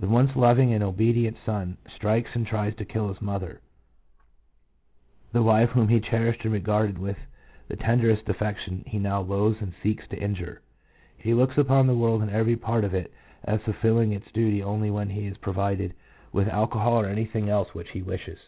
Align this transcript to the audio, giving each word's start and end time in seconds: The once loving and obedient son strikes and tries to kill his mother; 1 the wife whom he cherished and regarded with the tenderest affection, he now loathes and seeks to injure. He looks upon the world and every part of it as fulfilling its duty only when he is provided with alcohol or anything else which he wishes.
The 0.00 0.08
once 0.08 0.34
loving 0.34 0.72
and 0.74 0.82
obedient 0.82 1.36
son 1.46 1.76
strikes 1.94 2.30
and 2.34 2.44
tries 2.44 2.74
to 2.74 2.84
kill 2.84 3.06
his 3.06 3.22
mother; 3.22 3.60
1 5.30 5.34
the 5.34 5.42
wife 5.44 5.70
whom 5.70 5.86
he 5.86 6.00
cherished 6.00 6.42
and 6.42 6.52
regarded 6.52 6.98
with 6.98 7.16
the 7.68 7.76
tenderest 7.76 8.28
affection, 8.28 8.82
he 8.84 8.98
now 8.98 9.20
loathes 9.20 9.62
and 9.62 9.72
seeks 9.80 10.08
to 10.08 10.18
injure. 10.20 10.60
He 11.18 11.34
looks 11.34 11.56
upon 11.56 11.86
the 11.86 11.94
world 11.96 12.20
and 12.20 12.32
every 12.32 12.56
part 12.56 12.82
of 12.82 12.94
it 12.94 13.12
as 13.44 13.60
fulfilling 13.62 14.10
its 14.12 14.26
duty 14.32 14.60
only 14.60 14.90
when 14.90 15.10
he 15.10 15.26
is 15.28 15.38
provided 15.38 15.94
with 16.32 16.48
alcohol 16.48 16.98
or 17.02 17.06
anything 17.06 17.48
else 17.48 17.72
which 17.72 17.90
he 17.90 18.02
wishes. 18.02 18.40